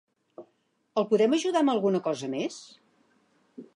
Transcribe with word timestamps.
El 1.01 1.05
podem 1.11 1.35
ajudar 1.39 1.63
amb 1.65 1.73
alguna 1.75 2.01
cosa 2.11 2.31
més? 2.35 2.57